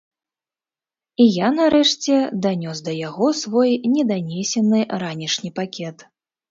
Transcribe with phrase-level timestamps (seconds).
[1.25, 2.17] І я, нарэшце,
[2.47, 5.97] данёс да яго свой неданесены ранішні пакет.